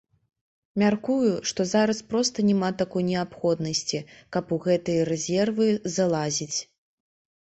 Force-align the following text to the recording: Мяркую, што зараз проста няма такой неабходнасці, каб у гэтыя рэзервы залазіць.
Мяркую, 0.83 1.33
што 1.51 1.65
зараз 1.73 1.99
проста 2.13 2.45
няма 2.49 2.69
такой 2.81 3.03
неабходнасці, 3.11 3.99
каб 4.37 4.55
у 4.57 4.63
гэтыя 4.67 5.07
рэзервы 5.11 5.67
залазіць. 5.99 6.53